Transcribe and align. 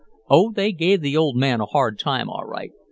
"Oh, 0.31 0.51
they 0.51 0.71
gave 0.71 1.01
the 1.01 1.15
old 1.15 1.35
man 1.35 1.61
a 1.61 1.67
hard 1.67 1.99
time, 1.99 2.27
all 2.27 2.43
right. 2.45 2.71